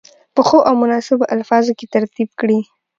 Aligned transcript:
په 0.35 0.41
ښو 0.47 0.59
او 0.67 0.73
مناسبو 0.83 1.31
الفاظو 1.35 1.71
کې 1.79 1.91
ترتیب 1.95 2.29
کړي. 2.39 2.59